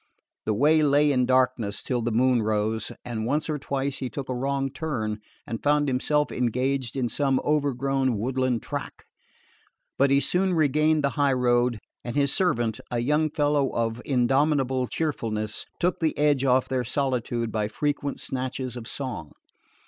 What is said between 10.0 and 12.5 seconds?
he soon regained the high road, and his